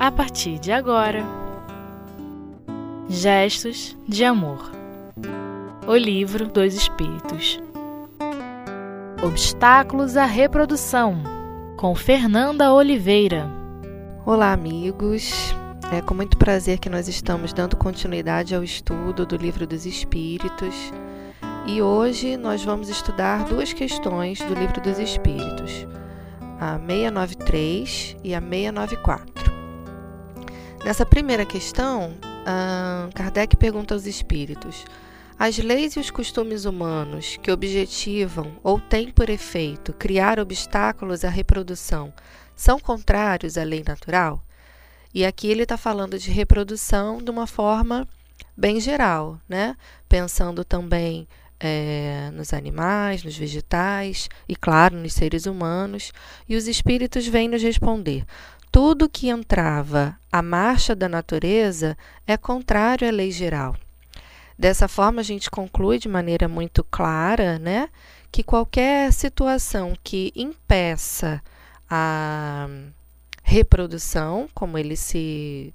[0.00, 1.22] a partir de agora.
[3.06, 4.72] Gestos de Amor
[5.86, 7.60] O Livro dos Espíritos
[9.22, 11.22] Obstáculos à Reprodução
[11.76, 13.46] com Fernanda Oliveira.
[14.24, 15.54] Olá, amigos.
[15.92, 20.74] É com muito prazer que nós estamos dando continuidade ao estudo do Livro dos Espíritos.
[21.66, 25.86] E hoje nós vamos estudar duas questões do Livro dos Espíritos,
[26.58, 29.49] a 693 e a 694.
[30.84, 32.16] Nessa primeira questão,
[33.14, 34.84] Kardec pergunta aos espíritos:
[35.38, 41.28] as leis e os costumes humanos que objetivam ou têm por efeito criar obstáculos à
[41.28, 42.12] reprodução
[42.56, 44.42] são contrários à lei natural?
[45.12, 48.08] E aqui ele está falando de reprodução de uma forma
[48.56, 49.76] bem geral, né?
[50.08, 56.10] Pensando também é, nos animais, nos vegetais e, claro, nos seres humanos.
[56.48, 58.24] E os espíritos vêm nos responder:
[58.70, 63.76] tudo que entrava à marcha da natureza é contrário à lei geral.
[64.58, 67.88] Dessa forma, a gente conclui de maneira muito clara né,
[68.30, 71.42] que qualquer situação que impeça
[71.88, 72.68] a
[73.42, 75.74] reprodução, como ele se,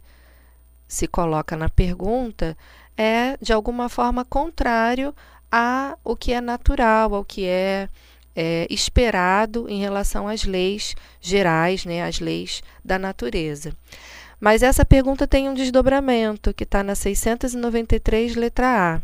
[0.88, 2.56] se coloca na pergunta,
[2.96, 5.14] é de alguma forma contrário
[5.52, 7.90] a o que é natural, ao que é
[8.36, 13.76] é, esperado em relação às leis gerais, né, às leis da natureza.
[14.40, 19.02] Mas essa pergunta tem um desdobramento que está na 693, letra A.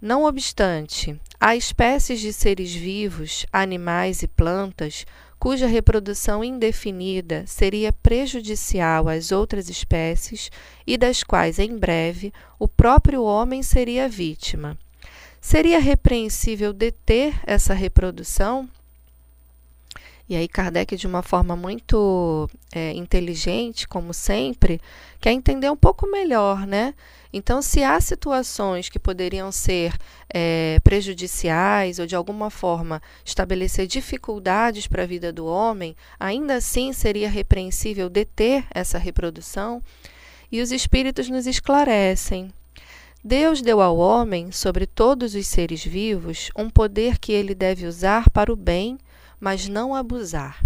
[0.00, 5.06] Não obstante, há espécies de seres vivos, animais e plantas,
[5.38, 10.50] cuja reprodução indefinida seria prejudicial às outras espécies
[10.86, 14.78] e das quais, em breve, o próprio homem seria vítima.
[15.46, 18.68] Seria repreensível deter essa reprodução?
[20.28, 24.80] E aí, Kardec, de uma forma muito é, inteligente, como sempre,
[25.20, 26.94] quer entender um pouco melhor, né?
[27.32, 29.96] Então, se há situações que poderiam ser
[30.28, 36.92] é, prejudiciais ou de alguma forma estabelecer dificuldades para a vida do homem, ainda assim
[36.92, 39.80] seria repreensível deter essa reprodução?
[40.50, 42.52] E os espíritos nos esclarecem.
[43.28, 48.30] Deus deu ao homem, sobre todos os seres vivos, um poder que ele deve usar
[48.30, 48.96] para o bem,
[49.40, 50.62] mas não abusar.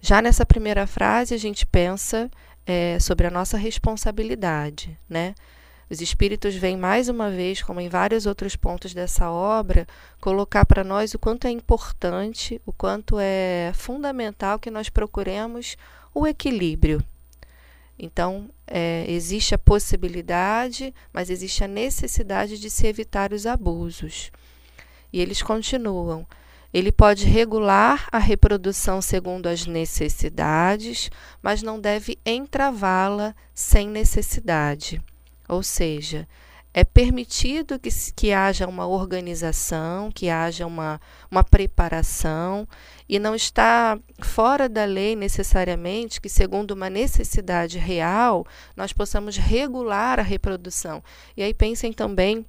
[0.00, 2.28] Já nessa primeira frase, a gente pensa
[2.66, 5.36] é, sobre a nossa responsabilidade, né?
[5.88, 9.86] Os espíritos vêm mais uma vez, como em vários outros pontos dessa obra,
[10.20, 15.76] colocar para nós o quanto é importante, o quanto é fundamental que nós procuremos
[16.12, 17.00] o equilíbrio
[17.98, 24.30] então, é, existe a possibilidade, mas existe a necessidade de se evitar os abusos.
[25.12, 26.26] E eles continuam.
[26.72, 31.08] Ele pode regular a reprodução segundo as necessidades,
[31.40, 35.00] mas não deve entravá-la sem necessidade.
[35.48, 36.26] Ou seja,
[36.76, 42.66] é permitido que, que haja uma organização, que haja uma, uma preparação,
[43.08, 48.44] e não está fora da lei necessariamente que, segundo uma necessidade real,
[48.76, 51.00] nós possamos regular a reprodução.
[51.36, 52.44] E aí pensem também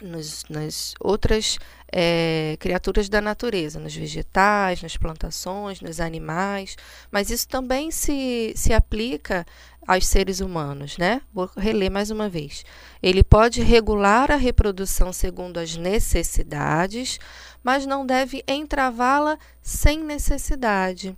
[0.00, 1.58] nos, nas outras
[1.92, 6.76] é, criaturas da natureza, nos vegetais, nas plantações, nos animais,
[7.10, 9.46] mas isso também se, se aplica
[9.86, 11.20] aos seres humanos, né?
[11.32, 12.64] Vou reler mais uma vez.
[13.02, 17.18] Ele pode regular a reprodução segundo as necessidades,
[17.62, 21.16] mas não deve entravá-la sem necessidade.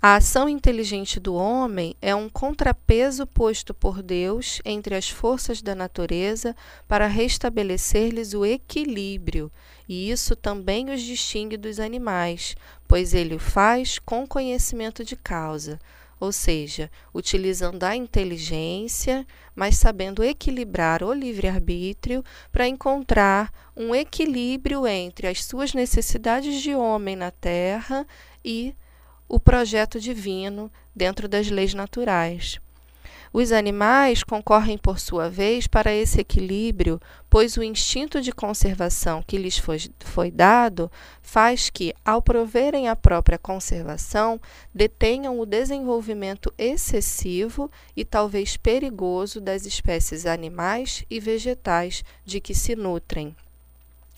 [0.00, 5.74] A ação inteligente do homem é um contrapeso posto por Deus entre as forças da
[5.74, 6.56] natureza
[6.88, 9.50] para restabelecer-lhes o equilíbrio,
[9.88, 12.56] e isso também os distingue dos animais,
[12.88, 15.78] pois ele o faz com conhecimento de causa,
[16.18, 25.26] ou seja, utilizando a inteligência, mas sabendo equilibrar o livre-arbítrio para encontrar um equilíbrio entre
[25.26, 28.06] as suas necessidades de homem na terra
[28.44, 28.74] e
[29.32, 32.60] o projeto divino dentro das leis naturais.
[33.32, 37.00] Os animais concorrem, por sua vez, para esse equilíbrio,
[37.30, 40.92] pois o instinto de conservação que lhes foi, foi, dado
[41.22, 44.38] faz que, ao proverem a própria conservação,
[44.74, 52.76] detenham o desenvolvimento excessivo e talvez perigoso das espécies animais e vegetais de que se
[52.76, 53.34] nutrem.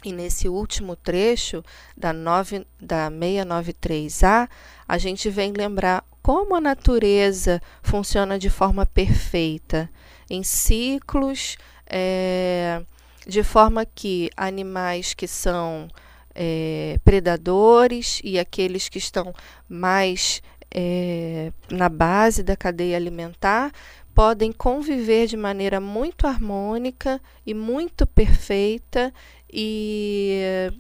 [0.05, 1.65] E nesse último trecho
[1.97, 4.49] da, 9, da 693A,
[4.87, 9.91] a gente vem lembrar como a natureza funciona de forma perfeita,
[10.29, 11.57] em ciclos,
[11.87, 12.83] é,
[13.27, 15.89] de forma que animais que são
[16.35, 19.35] é, predadores e aqueles que estão
[19.69, 23.71] mais é, na base da cadeia alimentar
[24.15, 29.13] podem conviver de maneira muito harmônica e muito perfeita
[29.53, 30.71] e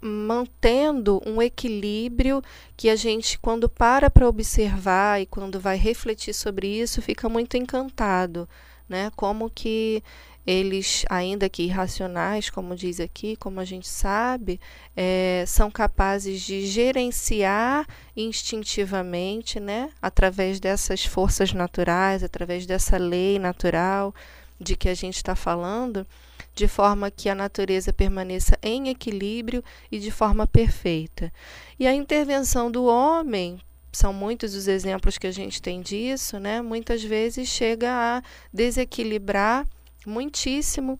[0.00, 2.42] mantendo um equilíbrio
[2.76, 7.56] que a gente, quando para para observar e quando vai refletir sobre isso, fica muito
[7.56, 8.48] encantado,
[8.88, 9.12] né?
[9.14, 10.02] Como que
[10.46, 14.60] eles, ainda que irracionais, como diz aqui, como a gente sabe,
[14.96, 17.86] é, são capazes de gerenciar
[18.16, 24.14] instintivamente, né, através dessas forças naturais, através dessa lei natural
[24.58, 26.06] de que a gente está falando,
[26.54, 31.32] de forma que a natureza permaneça em equilíbrio e de forma perfeita.
[31.78, 33.60] E a intervenção do homem
[33.92, 36.62] são muitos os exemplos que a gente tem disso, né?
[36.62, 38.22] Muitas vezes chega a
[38.52, 39.66] desequilibrar
[40.08, 40.98] muitíssimo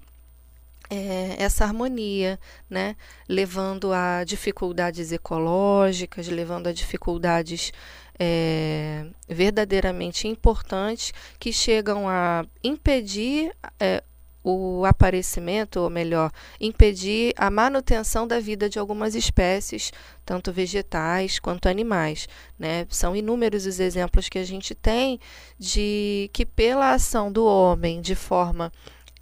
[0.91, 2.39] é, essa harmonia,
[2.69, 2.97] né?
[3.29, 7.73] levando a dificuldades ecológicas, levando a dificuldades
[8.19, 14.03] é, verdadeiramente importantes que chegam a impedir é,
[14.44, 16.31] o aparecimento, ou melhor,
[16.61, 19.93] impedir a manutenção da vida de algumas espécies,
[20.25, 22.29] tanto vegetais quanto animais.
[22.59, 22.87] Né?
[22.91, 25.21] São inúmeros os exemplos que a gente tem
[25.59, 28.73] de que, pela ação do homem de forma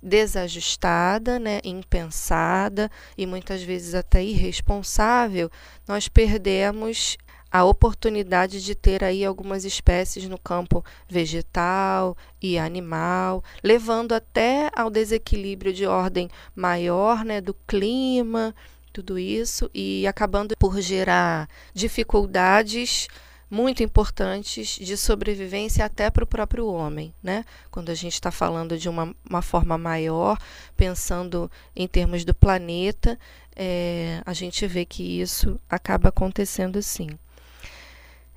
[0.02, 5.50] desajustada, né, impensada e muitas vezes até irresponsável,
[5.87, 7.19] nós perdemos
[7.50, 14.91] a oportunidade de ter aí algumas espécies no campo vegetal e animal, levando até ao
[14.91, 18.55] desequilíbrio de ordem maior, né, do clima,
[18.93, 23.08] tudo isso e acabando por gerar dificuldades
[23.50, 27.44] muito importantes de sobrevivência até para o próprio homem, né?
[27.69, 30.38] Quando a gente está falando de uma, uma forma maior,
[30.76, 33.19] pensando em termos do planeta,
[33.56, 37.08] é, a gente vê que isso acaba acontecendo sim.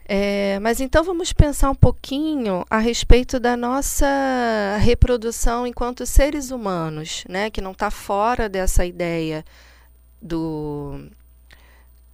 [0.05, 7.23] É, mas então vamos pensar um pouquinho a respeito da nossa reprodução enquanto seres humanos,
[7.29, 9.45] né, que não está fora dessa ideia
[10.21, 11.09] do,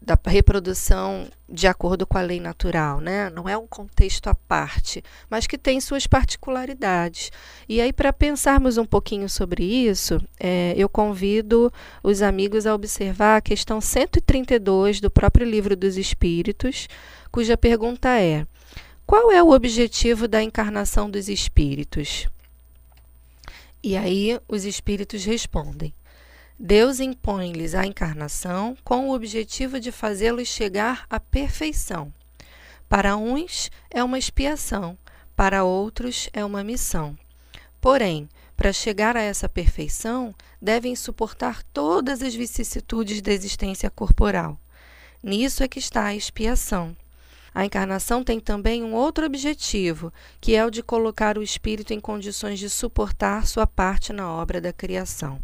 [0.01, 3.29] da reprodução de acordo com a lei natural, né?
[3.29, 7.31] Não é um contexto à parte, mas que tem suas particularidades.
[7.67, 11.71] E aí, para pensarmos um pouquinho sobre isso, é, eu convido
[12.01, 16.87] os amigos a observar a questão 132 do próprio Livro dos Espíritos,
[17.31, 18.45] cuja pergunta é:
[19.05, 22.27] qual é o objetivo da encarnação dos espíritos?
[23.81, 25.93] E aí os espíritos respondem:
[26.59, 32.13] Deus impõe-lhes a encarnação com o objetivo de fazê-los chegar à perfeição.
[32.89, 34.97] Para uns é uma expiação,
[35.35, 37.17] para outros é uma missão.
[37.79, 38.27] Porém,
[38.57, 44.59] para chegar a essa perfeição, devem suportar todas as vicissitudes da existência corporal.
[45.23, 46.95] Nisso é que está a expiação.
[47.53, 51.99] A encarnação tem também um outro objetivo, que é o de colocar o espírito em
[51.99, 55.39] condições de suportar sua parte na obra da criação.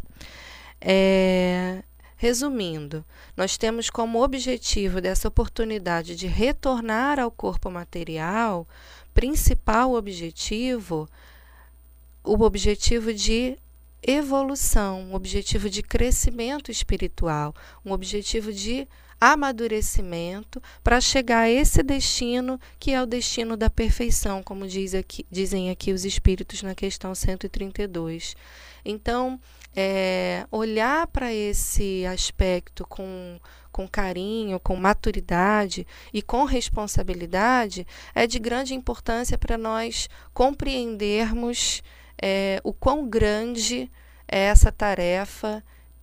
[0.80, 1.82] É,
[2.16, 3.04] resumindo,
[3.36, 8.66] nós temos como objetivo dessa oportunidade de retornar ao corpo material,
[9.12, 11.08] principal objetivo,
[12.22, 13.58] o objetivo de
[14.02, 17.54] evolução, um objetivo de crescimento espiritual,
[17.84, 18.86] um objetivo de
[19.20, 25.26] amadurecimento para chegar a esse destino que é o destino da perfeição, como diz aqui,
[25.30, 28.36] dizem aqui os espíritos na questão 132.
[28.84, 29.40] Então,
[29.74, 33.38] é, olhar para esse aspecto com,
[33.70, 41.82] com carinho, com maturidade e com responsabilidade é de grande importância para nós compreendermos
[42.20, 43.90] é, o quão grande
[44.28, 45.62] é essa tarefa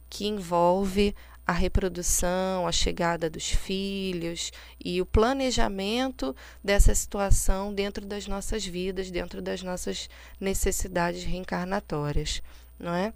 [0.09, 1.15] que envolve
[1.45, 4.51] a reprodução, a chegada dos filhos
[4.83, 10.09] e o planejamento dessa situação dentro das nossas vidas, dentro das nossas
[10.39, 12.41] necessidades reencarnatórias,
[12.79, 13.13] não é?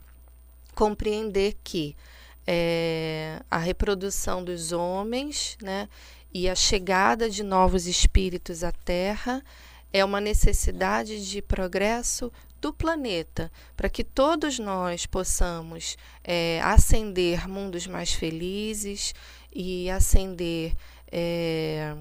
[0.76, 1.96] compreender que
[2.46, 5.90] é, a reprodução dos homens né,
[6.32, 9.44] e a chegada de novos espíritos à Terra
[9.92, 17.88] é uma necessidade de progresso do planeta, para que todos nós possamos é, ascender mundos
[17.88, 19.14] mais felizes
[19.54, 20.76] e ascender
[21.12, 21.96] é,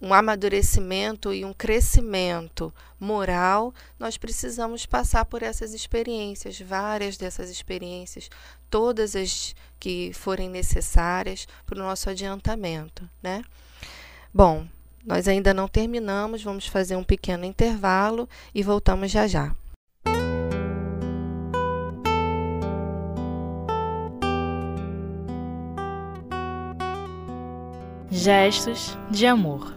[0.00, 8.28] um amadurecimento e um crescimento moral, nós precisamos passar por essas experiências, várias dessas experiências,
[8.68, 13.42] todas as que forem necessárias para o nosso adiantamento, né?
[14.32, 14.66] Bom,
[15.06, 19.54] nós ainda não terminamos, vamos fazer um pequeno intervalo e voltamos já já.
[28.10, 29.74] Gestos de amor.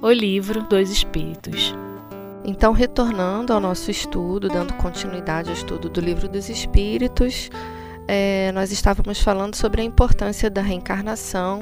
[0.00, 1.74] O Livro dos Espíritos.
[2.44, 7.50] Então, retornando ao nosso estudo, dando continuidade ao estudo do Livro dos Espíritos,
[8.08, 11.60] é, nós estávamos falando sobre a importância da reencarnação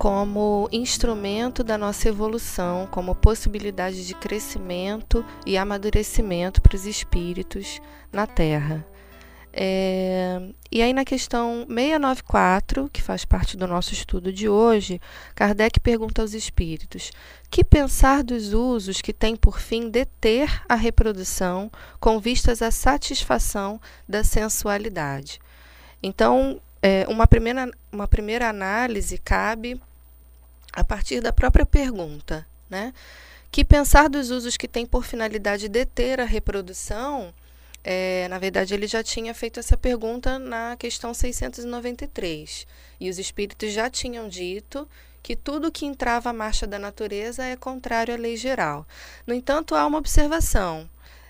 [0.00, 8.26] como instrumento da nossa evolução, como possibilidade de crescimento e amadurecimento para os espíritos na
[8.26, 8.82] Terra.
[9.52, 10.40] É,
[10.72, 14.98] e aí, na questão 694, que faz parte do nosso estudo de hoje,
[15.34, 17.12] Kardec pergunta aos espíritos:
[17.50, 23.78] que pensar dos usos que tem por fim deter a reprodução com vistas à satisfação
[24.08, 25.38] da sensualidade?
[26.02, 29.78] Então, é, uma, primeira, uma primeira análise cabe
[30.80, 32.92] a partir da própria pergunta, né?
[33.50, 37.32] Que pensar dos usos que tem por finalidade deter a reprodução
[37.82, 42.66] é, na verdade, ele já tinha feito essa pergunta na questão 693.
[43.00, 44.86] E os espíritos já tinham dito
[45.22, 48.86] que tudo que entrava à marcha da natureza é contrário à lei geral.
[49.26, 50.88] No entanto, há uma observação: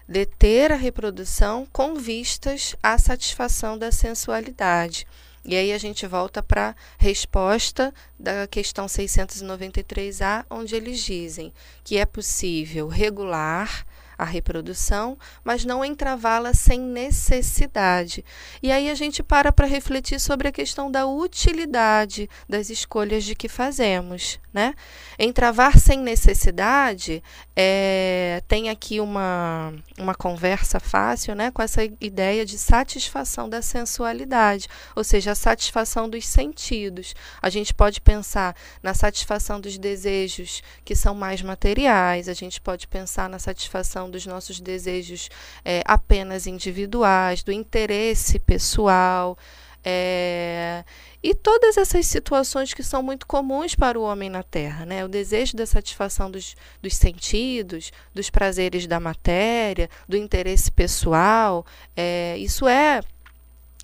[0.09, 5.07] deter a reprodução com vistas à satisfação da sensualidade.
[5.45, 11.97] E aí a gente volta para a resposta da questão 693A, onde eles dizem que
[11.97, 13.87] é possível regular
[14.21, 18.23] a reprodução, mas não entravá-la sem necessidade.
[18.63, 23.35] E aí a gente para para refletir sobre a questão da utilidade das escolhas de
[23.35, 24.39] que fazemos.
[24.53, 24.75] Né?
[25.19, 27.23] Entravar sem necessidade
[27.55, 34.67] é, tem aqui uma, uma conversa fácil né, com essa ideia de satisfação da sensualidade,
[34.97, 37.15] ou seja, a satisfação dos sentidos.
[37.41, 42.89] A gente pode pensar na satisfação dos desejos que são mais materiais, a gente pode
[42.89, 45.29] pensar na satisfação dos nossos desejos
[45.65, 49.39] é, apenas individuais, do interesse pessoal.
[49.83, 50.85] É,
[51.23, 55.05] e todas essas situações que são muito comuns para o homem na Terra, né?
[55.05, 61.65] O desejo da satisfação dos, dos sentidos, dos prazeres da matéria, do interesse pessoal,
[61.97, 63.01] é, isso é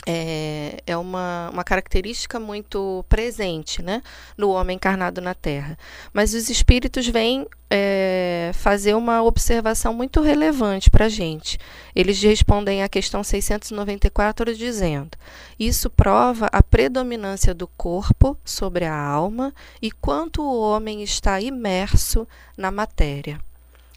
[0.07, 4.01] é, é uma, uma característica muito presente né,
[4.39, 5.77] no homem encarnado na Terra.
[6.13, 11.59] Mas os espíritos vêm é, fazer uma observação muito relevante para a gente.
[11.95, 15.19] Eles respondem à questão 694 dizendo:
[15.59, 22.29] Isso prova a predominância do corpo sobre a alma e quanto o homem está imerso
[22.57, 23.41] na matéria.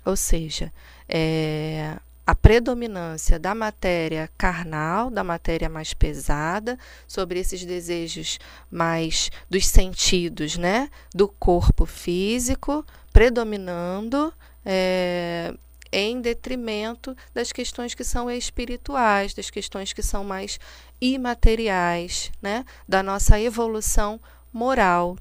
[0.04, 0.74] Ou seja,
[1.08, 1.98] é,
[2.30, 8.38] a predominância da matéria carnal, da matéria mais pesada, sobre esses desejos
[8.70, 14.32] mais dos sentidos, né, do corpo físico, predominando
[14.64, 15.56] é,
[15.92, 20.60] em detrimento das questões que são espirituais, das questões que são mais
[21.02, 24.22] imateriais, né, da nossa evolução
[24.54, 25.18] moral.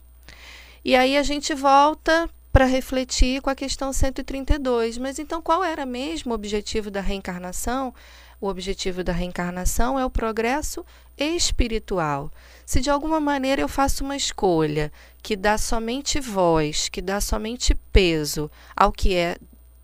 [0.85, 4.99] E aí a gente volta para refletir com a questão 132.
[4.99, 7.95] Mas então, qual era mesmo o objetivo da reencarnação?
[8.41, 10.85] O objetivo da reencarnação é o progresso
[11.17, 12.31] espiritual.
[12.65, 17.75] Se de alguma maneira eu faço uma escolha que dá somente voz, que dá somente
[17.93, 19.37] peso ao que é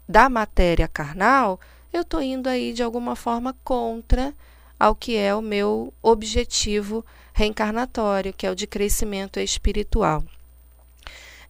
[0.09, 1.59] da matéria carnal,
[1.93, 4.33] eu estou indo aí de alguma forma contra
[4.79, 10.23] ao que é o meu objetivo reencarnatório, que é o de crescimento espiritual.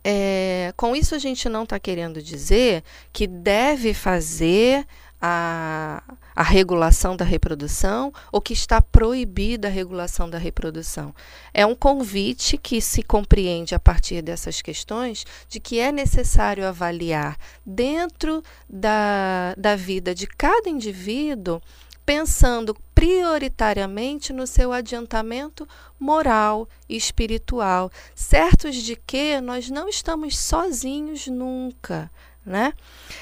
[0.06, 4.86] É, com isso, a gente não está querendo dizer que deve fazer
[5.26, 6.02] a,
[6.36, 11.14] a regulação da reprodução ou que está proibida a regulação da reprodução.
[11.54, 17.38] É um convite que se compreende a partir dessas questões de que é necessário avaliar
[17.64, 21.62] dentro da, da vida de cada indivíduo
[22.04, 25.66] pensando prioritariamente no seu adiantamento
[25.98, 32.10] moral e espiritual, certos de que nós não estamos sozinhos nunca.
[32.46, 32.74] Né?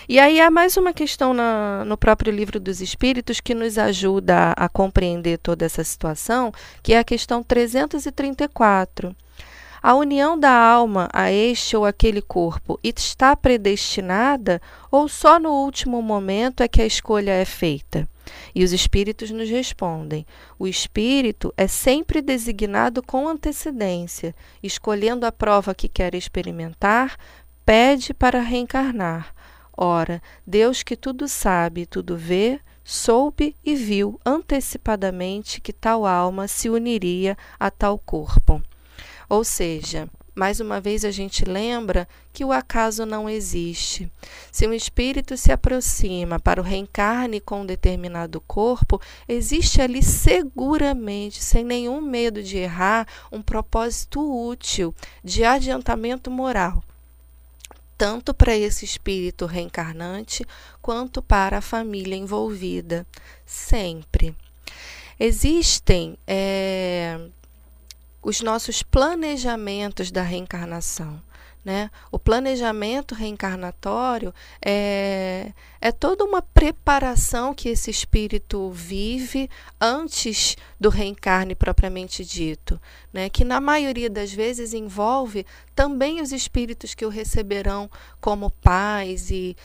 [0.09, 4.37] E aí há mais uma questão na, no próprio livro dos Espíritos que nos ajuda
[4.57, 9.15] a, a compreender toda essa situação, que é a questão 334.
[9.81, 14.61] A união da alma a este ou aquele corpo está predestinada
[14.91, 18.09] ou só no último momento é que a escolha é feita?
[18.55, 20.27] E os espíritos nos respondem:
[20.59, 27.17] o espírito é sempre designado com antecedência, escolhendo a prova que quer experimentar,
[27.65, 29.35] pede para reencarnar.
[29.77, 36.69] Ora, Deus que tudo sabe, tudo vê, soube e viu antecipadamente que tal alma se
[36.69, 38.61] uniria a tal corpo.
[39.29, 44.11] Ou seja, mais uma vez a gente lembra que o acaso não existe.
[44.51, 51.43] Se um espírito se aproxima para o reencarne com um determinado corpo, existe ali seguramente,
[51.43, 56.83] sem nenhum medo de errar, um propósito útil de adiantamento moral
[58.03, 60.45] tanto para esse espírito reencarnante
[60.81, 63.07] quanto para a família envolvida,
[63.47, 64.35] sempre.
[65.21, 67.29] Existem é,
[68.23, 71.21] os nossos planejamentos da reencarnação.
[71.65, 71.93] Né?
[72.11, 79.49] O planejamento reencarnatório é, é toda uma preparação que esse espírito vive
[79.81, 82.81] antes do reencarne propriamente dito,
[83.13, 83.29] né?
[83.29, 87.89] que na maioria das vezes envolve também os espíritos que o receberão
[88.21, 89.57] como pais e,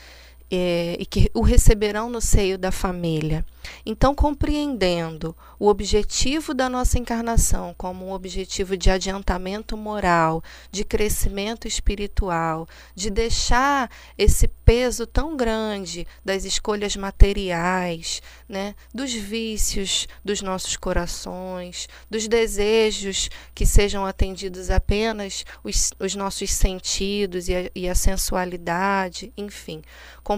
[0.50, 3.44] é, e que o receberão no seio da família.
[3.84, 11.66] Então, compreendendo o objetivo da nossa encarnação como um objetivo de adiantamento moral, de crescimento
[11.66, 20.76] espiritual, de deixar esse peso tão grande das escolhas materiais, né, dos vícios dos nossos
[20.76, 27.94] corações, dos desejos que sejam atendidos apenas os, os nossos sentidos e a, e a
[27.94, 29.82] sensualidade, enfim,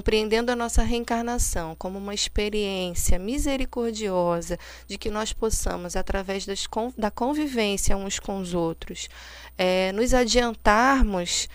[0.01, 6.67] compreendendo a nossa reencarnação como uma experiência misericordiosa de que nós possamos, através das,
[6.97, 9.11] da convivência uns com os outros,
[9.59, 11.49] é, nos adiantarmos.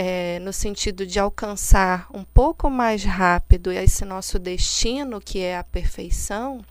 [0.00, 5.64] É, no sentido de alcançar um pouco mais rápido esse nosso destino, que é a
[5.64, 6.64] perfeição,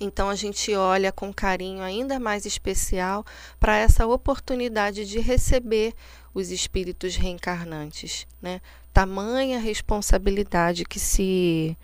[0.00, 3.24] então a gente olha com carinho ainda mais especial
[3.58, 5.94] para essa oportunidade de receber
[6.34, 8.60] os espíritos reencarnantes, né?
[8.92, 11.76] Tamanha responsabilidade que se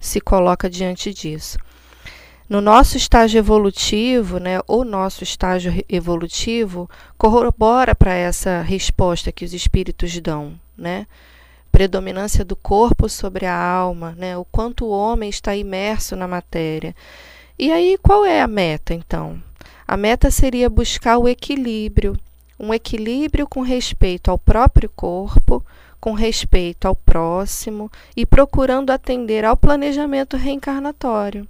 [0.00, 1.58] se coloca diante disso.
[2.48, 9.52] No nosso estágio evolutivo, né, o nosso estágio evolutivo corrobora para essa resposta que os
[9.52, 11.06] espíritos dão, né?
[11.70, 14.34] Predominância do corpo sobre a alma, né?
[14.34, 16.96] O quanto o homem está imerso na matéria.
[17.60, 19.42] E aí, qual é a meta, então?
[19.86, 22.16] A meta seria buscar o equilíbrio,
[22.56, 25.64] um equilíbrio com respeito ao próprio corpo,
[26.00, 31.48] com respeito ao próximo e procurando atender ao planejamento reencarnatório.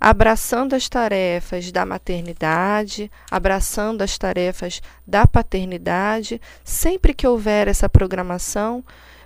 [0.00, 8.84] Abraçando as tarefas da maternidade, abraçando as tarefas da paternidade, sempre que houver essa programação,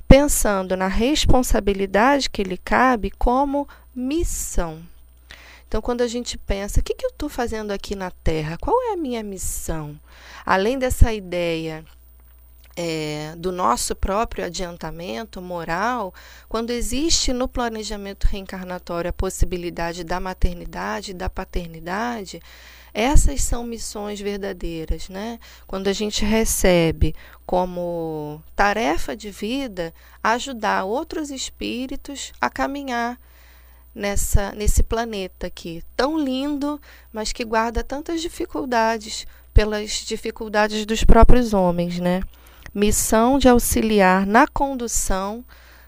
[0.08, 4.80] pensando na responsabilidade que lhe cabe como missão.
[5.68, 8.56] Então, quando a gente pensa, o que, que eu estou fazendo aqui na Terra?
[8.58, 10.00] Qual é a minha missão?
[10.44, 11.84] Além dessa ideia
[12.74, 16.14] é, do nosso próprio adiantamento moral,
[16.48, 22.40] quando existe no planejamento reencarnatório a possibilidade da maternidade da paternidade,
[22.94, 25.38] essas são missões verdadeiras, né?
[25.66, 29.92] Quando a gente recebe como tarefa de vida
[30.24, 33.20] ajudar outros espíritos a caminhar
[33.98, 36.80] nessa nesse planeta aqui tão lindo,
[37.12, 42.22] mas que guarda tantas dificuldades pelas dificuldades dos próprios homens, né?
[42.74, 45.44] missão de auxiliar na condução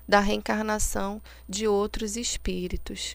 [0.09, 3.15] da reencarnação de outros espíritos.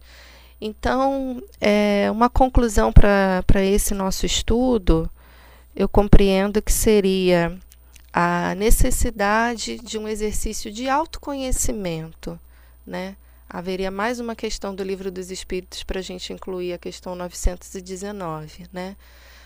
[0.61, 5.09] Então, é, uma conclusão para esse nosso estudo,
[5.75, 7.57] eu compreendo que seria
[8.13, 12.39] a necessidade de um exercício de autoconhecimento,
[12.87, 13.17] né?
[13.49, 18.67] Haveria mais uma questão do Livro dos Espíritos para a gente incluir a questão 919,
[18.73, 18.95] né?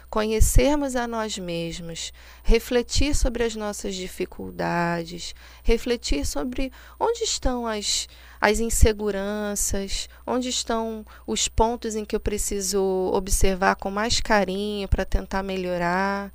[0.10, 2.12] conhecermos a nós mesmos,
[2.44, 8.08] refletir sobre as nossas dificuldades, refletir sobre onde estão as,
[8.42, 12.82] as inseguranças, onde estão os pontos em que eu preciso
[13.14, 16.32] observar com mais carinho para tentar melhorar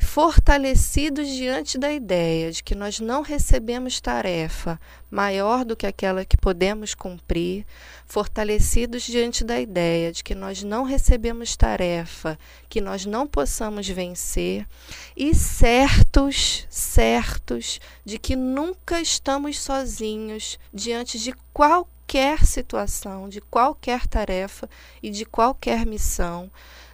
[0.00, 6.36] fortalecidos diante da ideia de que nós não recebemos tarefa maior do que aquela que
[6.36, 7.66] podemos cumprir,
[8.06, 14.66] fortalecidos diante da ideia de que nós não recebemos tarefa que nós não possamos vencer
[15.16, 24.68] e certos, certos de que nunca estamos sozinhos diante de qualquer situação, de qualquer tarefa
[25.02, 26.50] e de qualquer missão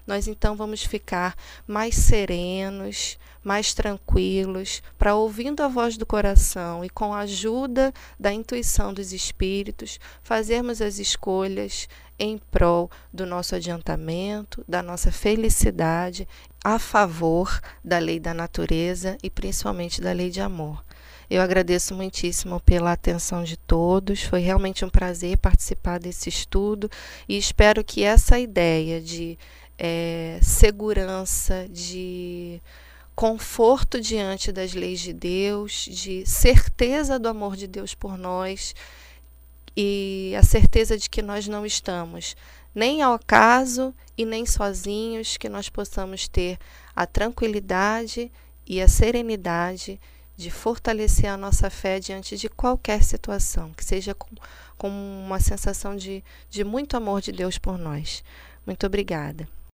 [0.06, 1.34] nós então vamos ficar
[1.66, 8.32] mais serenos, mais tranquilos, para ouvindo a voz do coração e com a ajuda da
[8.32, 11.88] intuição dos espíritos, fazermos as escolhas
[12.18, 16.26] em prol do nosso adiantamento, da nossa felicidade,
[16.64, 20.82] a favor da lei da natureza e principalmente da lei de amor.
[21.28, 24.22] Eu agradeço muitíssimo pela atenção de todos.
[24.22, 26.88] Foi realmente um prazer participar desse estudo
[27.28, 29.36] e espero que essa ideia de
[29.78, 32.60] é, segurança, de
[33.14, 38.74] conforto diante das leis de Deus, de certeza do amor de Deus por nós
[39.76, 42.36] e a certeza de que nós não estamos
[42.74, 46.58] nem ao acaso e nem sozinhos, que nós possamos ter
[46.94, 48.30] a tranquilidade
[48.66, 49.98] e a serenidade
[50.36, 54.28] de fortalecer a nossa fé diante de qualquer situação, que seja com,
[54.76, 58.22] com uma sensação de, de muito amor de Deus por nós.
[58.66, 59.48] Muito obrigada.